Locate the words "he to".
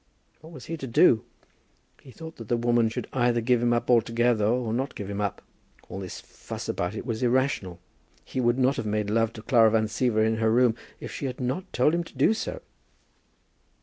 0.65-0.87